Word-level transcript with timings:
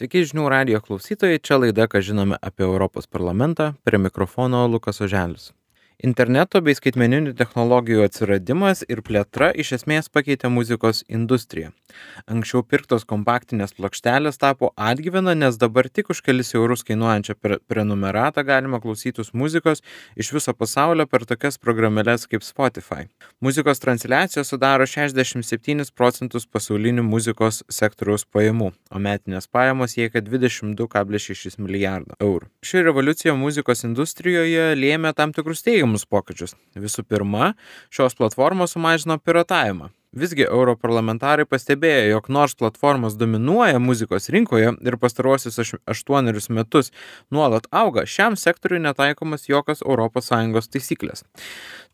Sveiki 0.00 0.22
žinių 0.24 0.46
radio 0.48 0.78
klausytojai, 0.80 1.42
čia 1.44 1.58
laida, 1.60 1.84
ką 1.84 2.00
žinome 2.00 2.38
apie 2.40 2.64
Europos 2.64 3.04
parlamentą, 3.04 3.74
prie 3.84 3.98
mikrofono 4.00 4.62
Lukas 4.64 5.04
Oželis. 5.04 5.50
Interneto 6.00 6.62
bei 6.64 6.72
skaitmeninių 6.72 7.34
technologijų 7.36 8.06
atsiradimas 8.06 8.80
ir 8.88 9.02
plėtra 9.04 9.50
iš 9.52 9.74
esmės 9.76 10.06
pakeitė 10.08 10.48
muzikos 10.48 11.02
industriją. 11.12 11.74
Anksčiau 12.30 12.62
pirktos 12.64 13.04
kompaktinės 13.04 13.74
plokštelės 13.76 14.40
tapo 14.40 14.70
atgyvena, 14.80 15.34
nes 15.36 15.58
dabar 15.60 15.90
tik 15.92 16.08
už 16.14 16.22
kelis 16.24 16.54
eurus 16.56 16.84
kainuojančią 16.88 17.36
prenumeratą 17.68 18.44
galima 18.48 18.80
klausytis 18.80 19.34
muzikos 19.36 19.84
iš 20.16 20.30
viso 20.36 20.54
pasaulio 20.56 21.04
per 21.10 21.26
tokias 21.28 21.60
programėlės 21.60 22.24
kaip 22.30 22.46
Spotify. 22.46 23.04
Muzikos 23.44 23.82
transliacijos 23.84 24.54
sudaro 24.54 24.88
67 24.88 25.92
procentus 25.92 26.48
pasaulinių 26.48 27.04
muzikos 27.04 27.60
sektoriaus 27.68 28.24
pajamų, 28.24 28.70
o 28.88 29.02
metinės 29.02 29.50
pajamos 29.52 29.98
siekia 29.98 30.24
22,6 30.24 31.60
milijardo 31.60 32.16
eurų. 32.24 32.48
Ši 32.64 32.86
revoliucija 32.88 33.36
muzikos 33.36 33.84
industrijoje 33.84 34.70
lėmė 34.80 35.12
tam 35.18 35.36
tikrus 35.36 35.60
teigiamus 35.66 35.89
teigiamus 35.90 36.06
pokyčius. 36.06 36.54
Visų 36.76 37.04
pirma, 37.04 37.54
šios 37.90 38.14
platformos 38.14 38.74
sumažino 38.74 39.18
piratavimą. 39.18 39.90
Visgi 40.10 40.42
europarlamentarai 40.42 41.44
pastebėjo, 41.46 42.08
jog 42.16 42.24
nors 42.34 42.56
platformos 42.58 43.14
dominuoja 43.14 43.78
muzikos 43.78 44.24
rinkoje 44.34 44.72
ir 44.82 44.96
pastaruosius 44.98 45.60
aštuonerius 45.86 46.48
metus 46.50 46.90
nuolat 47.30 47.68
auga, 47.70 48.02
šiam 48.10 48.34
sektoriui 48.34 48.80
netaikomas 48.82 49.46
jokios 49.46 49.84
ES 49.86 50.68
taisyklės. 50.72 51.22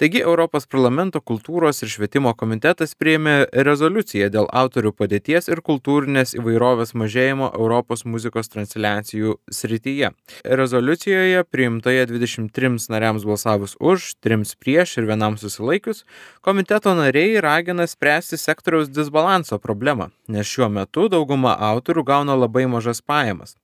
Taigi 0.01 0.23
Europos 0.23 0.65
parlamento 0.65 1.21
kultūros 1.21 1.83
ir 1.85 1.93
švietimo 1.93 2.33
komitetas 2.33 2.97
priėmė 2.97 3.51
rezoliuciją 3.53 4.31
dėl 4.33 4.49
autorių 4.49 4.95
padėties 4.97 5.53
ir 5.53 5.61
kultūrinės 5.61 6.33
įvairovės 6.41 6.95
mažėjimo 6.97 7.51
Europos 7.53 8.07
muzikos 8.09 8.49
transliacijų 8.49 9.37
srityje. 9.53 10.15
Rezoliucijoje 10.45 11.45
priimtoje 11.53 12.09
23 12.15 12.89
nariams 12.97 13.29
balsavus 13.29 13.77
už, 13.77 14.15
3 14.25 14.57
prieš 14.57 14.97
ir 15.03 15.13
vienam 15.13 15.37
susilaikius, 15.37 16.07
komiteto 16.41 16.97
nariai 16.97 17.45
ragina 17.45 17.85
spręsti 17.85 18.06
spręsti 18.07 18.39
sektoriaus 18.39 18.89
disbalanso 18.89 19.59
problemą, 19.59 20.05
nes 20.29 20.47
šiuo 20.47 20.69
metu 20.71 21.09
dauguma 21.11 21.57
autorių 21.73 22.05
gauna 22.07 22.37
labai 22.39 22.63
mažas 22.71 23.01
pajamas. 23.03 23.57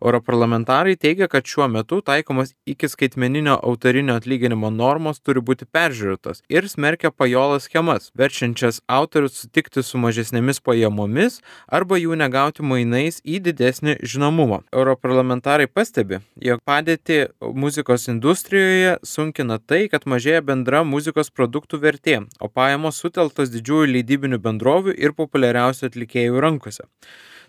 Europarlamentarai 0.00 0.96
teigia, 0.96 1.28
kad 1.28 1.44
šiuo 1.44 1.66
metu 1.68 2.00
taikomas 2.00 2.54
iki 2.66 2.88
skaitmeninio 2.88 3.58
autorinio 3.62 4.16
atlyginimo 4.16 4.70
normos 4.72 5.20
turi 5.20 5.42
būti 5.44 5.66
peržiūrėtos 5.68 6.40
ir 6.48 6.68
smerkia 6.72 7.10
pajolas 7.12 7.68
schemas, 7.68 8.08
verčiančias 8.16 8.80
autorius 8.88 9.36
sutikti 9.42 9.84
su 9.84 10.00
mažesnėmis 10.00 10.62
pajamomis 10.64 11.40
arba 11.68 12.00
jų 12.00 12.16
negauti 12.22 12.64
mainais 12.64 13.20
į 13.24 13.42
didesnį 13.50 13.98
žinomumą. 14.00 14.62
Europarlamentarai 14.72 15.68
pastebi, 15.68 16.22
jog 16.40 16.64
padėti 16.64 17.22
muzikos 17.40 18.08
industrijoje 18.08 18.96
sunkina 19.04 19.60
tai, 19.60 19.84
kad 19.92 20.08
mažėja 20.08 20.40
bendra 20.44 20.84
muzikos 20.84 21.28
produktų 21.30 21.82
vertė, 21.84 22.20
o 22.40 22.48
pajamos 22.48 23.00
sutelktos 23.04 23.52
didžiųjų 23.52 23.92
leidybinių 23.96 24.40
bendrovių 24.40 24.96
ir 24.96 25.16
populiariausių 25.18 25.90
atlikėjų 25.90 26.40
rankose. 26.40 26.88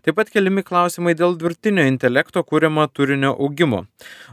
Taip 0.01 0.15
pat 0.17 0.31
keliami 0.33 0.63
klausimai 0.65 1.11
dėl 1.13 1.35
dirbtinio 1.37 1.83
intelekto 1.85 2.41
kūriamo 2.41 2.87
turinio 2.89 3.35
augimo. 3.45 3.83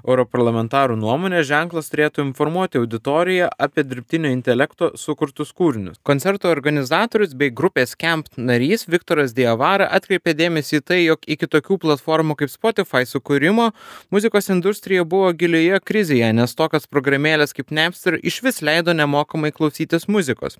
Europarlamentarų 0.00 0.94
nuomonė 0.96 1.42
ženklas 1.44 1.90
turėtų 1.92 2.22
informuoti 2.24 2.80
auditoriją 2.80 3.50
apie 3.60 3.84
dirbtinio 3.84 4.30
intelekto 4.32 4.94
sukurtus 4.96 5.52
kūrinius. 5.58 5.98
Koncerto 6.08 6.48
organizatorius 6.48 7.34
bei 7.36 7.52
grupės 7.52 7.92
Camp 8.00 8.30
narys 8.40 8.86
Viktoras 8.88 9.34
Diavara 9.36 9.90
atkreipė 9.98 10.32
dėmesį 10.38 10.78
į 10.80 10.84
tai, 10.88 10.98
jog 11.02 11.28
iki 11.28 11.50
tokių 11.52 11.76
platformų 11.84 12.38
kaip 12.40 12.54
Spotify 12.54 13.04
sukūrimo 13.04 13.68
muzikos 14.08 14.48
industrija 14.48 15.04
buvo 15.04 15.34
gilioje 15.36 15.82
krizėje, 15.84 16.32
nes 16.32 16.56
tokios 16.56 16.88
programėlės 16.88 17.52
kaip 17.52 17.76
Napster 17.76 18.16
iš 18.16 18.40
vis 18.46 18.62
leido 18.64 18.96
nemokamai 18.96 19.52
klausytis 19.52 20.08
muzikos. 20.08 20.56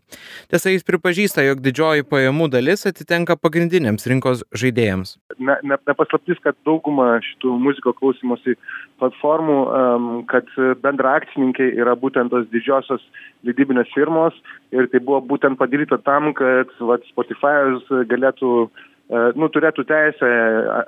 Tiesa, 0.52 0.68
jis 0.76 0.84
pripažįsta, 0.84 1.48
jog 1.48 1.64
didžioji 1.64 2.04
pajamų 2.12 2.52
dalis 2.52 2.84
atitenka 2.92 3.40
pagrindiniams 3.40 4.04
rinkos 4.12 4.44
žaidėjams 4.52 4.97
žmonėms? 4.98 5.16
Ne, 5.38 5.56
ne, 5.62 5.76
nepaslaptis, 5.86 6.38
kad 6.42 6.56
dauguma 6.66 7.18
šitų 7.24 7.54
muziko 7.62 7.92
klausimosi 7.96 8.56
platformų, 8.98 9.58
um, 9.66 10.08
kad 10.28 10.46
bendra 10.82 11.16
akcininkai 11.20 11.70
yra 11.78 11.94
būtent 11.96 12.30
tos 12.30 12.46
didžiosios 12.52 13.02
leidybinės 13.46 13.90
firmos 13.94 14.34
ir 14.72 14.88
tai 14.88 15.00
buvo 15.00 15.20
būtent 15.20 15.58
padaryta 15.58 15.98
tam, 15.98 16.32
kad 16.34 16.70
vat, 16.80 17.04
Spotify'us 17.12 17.86
galėtų 18.10 18.54
uh, 18.66 19.30
nu, 19.36 19.48
turėtų 19.48 19.86
teisę 19.88 20.30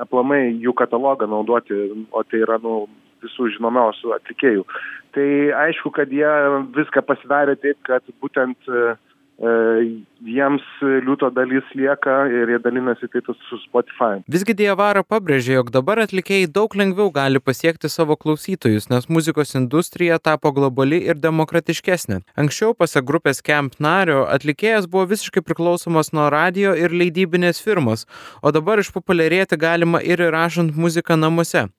aplamai 0.01 0.51
jų 0.61 0.75
katalogą 0.75 1.29
naudoti, 1.31 1.75
o 2.11 2.23
tai 2.23 2.43
yra 2.45 2.59
nu, 2.63 2.89
visų 3.23 3.51
žinomiausių 3.57 4.15
atlikėjų. 4.17 4.65
Tai 5.15 5.29
aišku, 5.67 5.91
kad 5.93 6.13
jie 6.15 6.31
viską 6.73 7.03
pasidarė 7.05 7.57
taip, 7.61 7.77
kad 7.85 8.05
būtent 8.23 8.71
uh, 8.71 8.97
jiems 9.41 10.65
liūto 11.05 11.31
dalis 11.33 11.65
lieka 11.73 12.27
ir 12.29 12.51
jie 12.53 12.59
dalinasi 12.61 13.09
tai 13.09 13.23
su 13.25 13.59
Spotify. 13.63 14.21
Visgi 14.29 14.53
Dievara 14.55 15.03
pabrėžė, 15.03 15.55
jog 15.57 15.71
dabar 15.73 16.03
atlikėjai 16.05 16.51
daug 16.53 16.75
lengviau 16.77 17.09
gali 17.11 17.41
pasiekti 17.41 17.89
savo 17.89 18.17
klausytojus, 18.21 18.91
nes 18.93 19.09
muzikos 19.09 19.55
industrija 19.57 20.19
tapo 20.19 20.53
globali 20.53 21.01
ir 21.09 21.17
demokratiškesnė. 21.17 22.21
Anksčiau, 22.37 22.75
pasak 22.77 23.09
grupės 23.09 23.41
Camp 23.41 23.81
nario, 23.81 24.27
atlikėjas 24.29 24.91
buvo 24.91 25.07
visiškai 25.15 25.41
priklausomas 25.47 26.13
nuo 26.13 26.29
radio 26.29 26.77
ir 26.77 26.93
leidybinės 26.93 27.63
firmos, 27.65 28.05
o 28.43 28.53
dabar 28.53 28.85
išpopuliarėti 28.85 29.57
galima 29.57 30.05
ir 30.05 30.21
įrašant 30.29 30.77
muziką 30.77 31.17
namuose. 31.17 31.71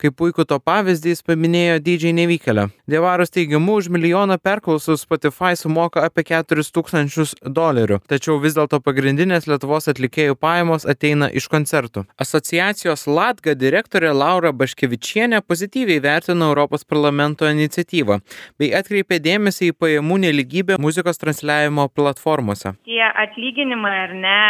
Kaip 0.00 0.16
puikų 0.18 0.46
to 0.48 0.58
pavyzdį 0.62 1.14
jis 1.14 1.24
paminėjo 1.26 1.78
DJ 1.84 2.14
Nevykelę. 2.16 2.68
Dievaros 2.88 3.32
teigimu, 3.34 3.78
už 3.82 3.90
milijoną 3.92 4.38
perklausų 4.42 4.96
Spotify 5.00 5.54
sumoka 5.58 6.04
apie 6.06 6.24
4000 6.28 6.72
tūkstančius 6.74 7.34
dolerių. 7.42 8.00
Tačiau 8.08 8.38
vis 8.42 8.56
dėlto 8.56 8.80
pagrindinės 8.84 9.48
Lietuvos 9.50 9.90
atlikėjų 9.90 10.36
pajamos 10.38 10.86
ateina 10.88 11.28
iš 11.30 11.48
koncertų. 11.52 12.04
Asociacijos 12.20 13.06
Latga 13.10 13.54
direktorė 13.58 14.12
Laura 14.16 14.52
Baškevičienė 14.52 15.42
pozityviai 15.46 16.02
vertina 16.04 16.48
Europos 16.50 16.86
parlamento 16.88 17.48
iniciatyvą 17.48 18.20
bei 18.58 18.72
atkreipė 18.78 19.20
dėmesį 19.24 19.72
į 19.72 19.76
pajamų 19.82 20.20
neligybę 20.28 20.78
muzikos 20.80 21.20
transliavimo 21.20 21.88
platformose. 21.88 22.74
Tie 22.88 23.04
atlyginimai 23.04 23.94
ar 24.06 24.16
ne 24.24 24.40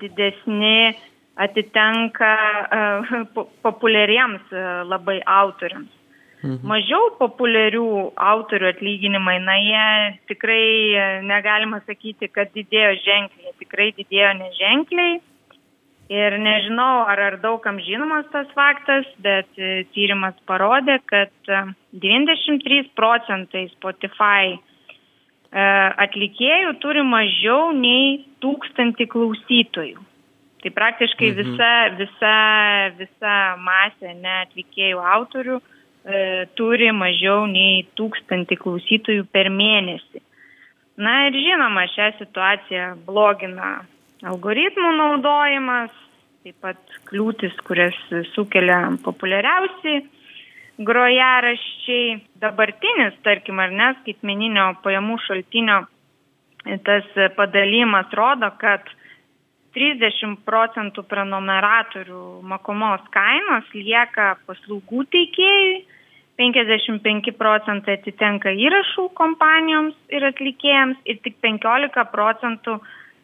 didesni 0.00 0.94
atitenka 1.36 2.32
populiariems 3.62 4.52
labai 4.88 5.20
autoriams. 5.26 5.92
Mhm. 6.44 6.66
Mažiau 6.68 7.14
populiarių 7.18 7.86
autorių 8.14 8.68
atlyginimai, 8.70 9.38
na 9.42 9.56
jie 9.56 9.86
tikrai 10.30 10.66
e, 10.92 11.06
negalima 11.24 11.80
sakyti, 11.86 12.28
kad 12.28 12.52
didėjo 12.54 12.92
ženkliai, 13.06 13.54
tikrai 13.62 13.88
didėjo 13.96 14.34
neženkliai. 14.42 15.16
Ir 16.12 16.36
nežinau, 16.38 17.02
ar, 17.10 17.18
ar 17.18 17.36
daugam 17.42 17.80
žinomas 17.82 18.28
tas 18.30 18.50
faktas, 18.54 19.08
bet 19.24 19.48
e, 19.58 19.86
tyrimas 19.96 20.36
parodė, 20.46 21.00
kad 21.10 21.32
93 22.04 22.78
e, 22.84 22.88
procentai 22.94 23.66
Spotify 23.74 24.56
atlikėjų 25.56 26.72
turi 26.82 27.00
mažiau 27.06 27.70
nei 27.72 28.26
tūkstantį 28.44 29.06
klausytojų. 29.08 30.02
Tai 30.66 30.72
praktiškai 30.74 31.28
mhm. 31.30 31.36
visa, 31.38 31.72
visa, 31.94 32.36
visa 32.98 33.34
masė 33.62 34.16
ne 34.18 34.32
atlikėjų 34.40 34.98
autorių 34.98 35.60
e, 35.62 36.22
turi 36.58 36.88
mažiau 36.90 37.44
nei 37.46 37.84
tūkstantį 37.94 38.58
klausytojų 38.64 39.28
per 39.30 39.46
mėnesį. 39.54 40.24
Na 40.98 41.28
ir 41.28 41.38
žinoma, 41.38 41.84
šią 41.92 42.08
situaciją 42.18 42.88
blogina 43.06 43.70
algoritmų 44.26 44.90
naudojimas, 44.98 45.94
taip 46.42 46.58
pat 46.66 46.98
kliūtis, 47.12 47.54
kurias 47.62 48.02
sukelia 48.34 48.82
populiariausi 49.06 50.00
grojaraščiai. 50.82 52.22
Dabartinis, 52.42 53.22
tarkim, 53.22 53.62
ar 53.62 53.70
ne, 53.70 53.92
skaitmeninio 54.02 54.72
pajamų 54.82 55.22
šaltinio 55.30 55.84
tas 56.82 57.18
padalymas 57.38 58.10
rodo, 58.18 58.50
kad 58.58 58.96
30 59.76 60.40
procentų 60.48 61.04
prenumeratorių 61.10 62.22
mokomos 62.48 63.04
kainos 63.12 63.68
lieka 63.76 64.34
paslaugų 64.48 65.04
teikėjui, 65.12 65.76
55 66.36 67.32
procentai 67.36 67.96
atitenka 67.96 68.52
įrašų 68.52 69.06
kompanijoms 69.16 69.96
ir 70.12 70.26
atlikėjams 70.28 70.98
ir 71.08 71.20
tik 71.24 71.38
15 71.44 72.04
procentų 72.12 72.76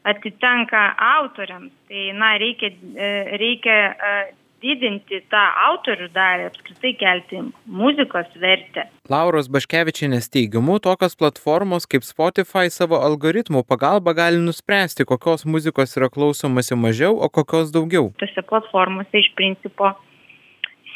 atitenka 0.09 0.85
autoriams. 1.19 1.73
Tai, 1.89 2.05
na, 2.17 2.33
reikia, 2.41 2.73
e, 2.73 3.11
reikia 3.41 3.77
e, 3.93 4.15
didinti 4.63 5.21
tą 5.33 5.43
autorių 5.69 6.09
dalį, 6.15 6.47
apskritai 6.51 6.93
kelti 7.01 7.43
muzikos 7.67 8.31
vertę. 8.43 8.87
Lauros 9.13 9.51
Baškevičianės 9.53 10.31
teigimu, 10.33 10.79
tokios 10.85 11.19
platformos 11.19 11.89
kaip 11.91 12.07
Spotify 12.07 12.71
savo 12.73 13.01
algoritmų 13.03 13.65
pagalba 13.69 14.15
gali 14.17 14.41
nuspręsti, 14.43 15.07
kokios 15.09 15.45
muzikos 15.45 15.97
yra 15.99 16.09
klausomasi 16.13 16.79
mažiau, 16.79 17.19
o 17.19 17.29
kokios 17.29 17.75
daugiau. 17.75 18.13
Tose 18.23 18.47
platformose 18.49 19.23
iš 19.25 19.33
principo 19.39 19.93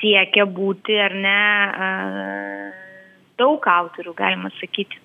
siekia 0.00 0.46
būti 0.46 0.98
ar 1.00 1.16
ne 1.26 1.40
daug 3.40 3.66
autorių, 3.68 4.14
galima 4.16 4.52
sakyti. 4.60 5.02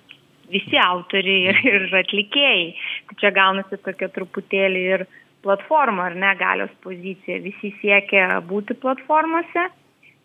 Visi 0.52 0.76
autoriai 0.76 1.48
ir, 1.48 1.60
ir 1.64 1.98
atlikėjai. 2.02 2.64
Tai 3.08 3.18
čia 3.20 3.30
gaunasi 3.32 3.78
tokia 3.80 4.10
truputėlį 4.12 4.82
ir 4.96 5.06
platforma 5.44 6.08
ar 6.10 6.16
ne 6.16 6.32
galios 6.40 6.72
pozicija. 6.84 7.40
Visi 7.44 7.72
siekia 7.80 8.40
būti 8.48 8.76
platformose, 8.82 9.68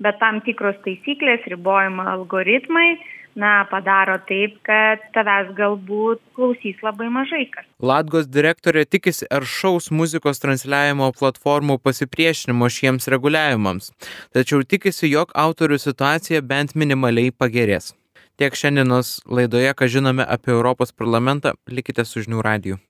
bet 0.04 0.20
tam 0.22 0.42
tikros 0.46 0.78
taisyklės, 0.86 1.46
ribojimo 1.52 2.06
algoritmai, 2.14 2.98
na, 3.38 3.52
padaro 3.70 4.18
taip, 4.30 4.56
kad 4.66 5.04
tavęs 5.14 5.52
galbūt 5.58 6.22
klausys 6.38 6.80
labai 6.86 7.10
mažai 7.14 7.44
kas. 7.54 7.68
Latgos 7.86 8.26
direktorė 8.34 8.86
tikisi 8.90 9.30
aršaus 9.34 9.92
muzikos 9.94 10.42
transliavimo 10.42 11.12
platformų 11.20 11.78
pasipriešinimo 11.86 12.70
šiems 12.74 13.10
reguliavimams, 13.14 13.92
tačiau 14.34 14.66
tikisi, 14.66 15.12
jog 15.14 15.34
autorių 15.38 15.78
situacija 15.84 16.42
bent 16.42 16.74
minimaliai 16.74 17.34
pagerės. 17.34 17.94
Tiek 18.38 18.54
šiandienos 18.58 19.20
laidoje, 19.30 19.70
ką 19.74 19.88
žinome 19.90 20.26
apie 20.26 20.54
Europos 20.54 20.94
parlamentą, 20.94 21.56
likite 21.70 22.06
su 22.06 22.26
žinių 22.26 22.44
radiju. 22.46 22.82